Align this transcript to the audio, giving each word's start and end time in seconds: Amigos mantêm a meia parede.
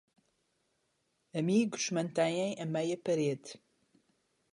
Amigos 1.41 1.83
mantêm 1.95 2.55
a 2.63 2.65
meia 2.75 2.97
parede. 3.07 3.51